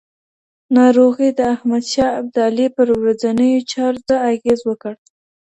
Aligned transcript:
ناروغۍ 0.75 1.29
د 1.35 1.39
احمد 1.53 1.83
شاه 1.93 2.11
ابدالي 2.21 2.67
پر 2.75 2.87
ورځنیو 3.01 3.67
چارو 3.71 3.99
څه 4.07 4.15
اغېز 4.31 4.59
وکړ؟ 4.65 4.93